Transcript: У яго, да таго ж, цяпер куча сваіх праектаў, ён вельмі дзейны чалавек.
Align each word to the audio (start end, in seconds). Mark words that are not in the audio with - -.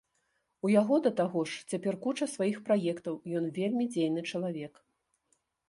У 0.67 0.69
яго, 0.81 0.95
да 1.07 1.11
таго 1.19 1.43
ж, 1.51 1.59
цяпер 1.73 1.93
куча 2.07 2.25
сваіх 2.37 2.57
праектаў, 2.71 3.15
ён 3.43 3.55
вельмі 3.61 3.85
дзейны 3.93 4.21
чалавек. 4.33 4.73